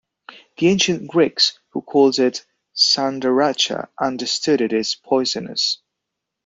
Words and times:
The 0.57 0.65
ancient 0.65 1.07
Greeks, 1.07 1.59
who 1.73 1.83
called 1.83 2.17
it 2.17 2.43
""sandaracha"", 2.75 3.87
understood 3.99 4.59
it 4.61 4.73
is 4.73 4.95
poisonous. 4.95 5.77